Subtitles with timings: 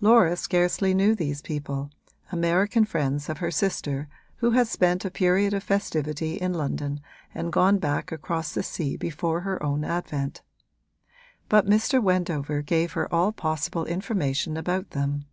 [0.00, 1.90] Laura scarcely knew these people,
[2.32, 6.98] American friends of her sister who had spent a period of festivity in London
[7.34, 10.40] and gone back across the sea before her own advent;
[11.50, 12.02] but Mr.
[12.02, 15.26] Wendover gave her all possible information about them.